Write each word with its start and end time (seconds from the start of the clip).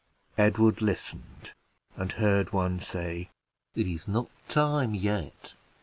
Edward 0.39 0.81
listened, 0.81 1.51
and 1.95 2.13
heard 2.13 2.51
one 2.53 2.79
say 2.79 3.29
"It 3.75 3.85
is 3.85 4.07
not 4.07 4.29
time 4.49 4.95
yet! 4.95 5.53